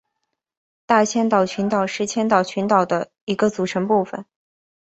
[0.87, 4.25] 大千岛群岛是千岛群岛的一个组成部分。